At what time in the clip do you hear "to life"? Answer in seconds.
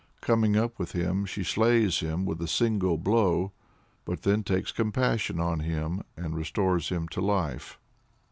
7.09-7.77